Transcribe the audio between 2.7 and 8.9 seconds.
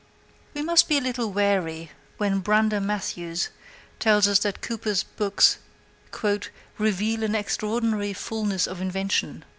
Matthews tells us that Cooper's books "reveal an extraordinary fulness of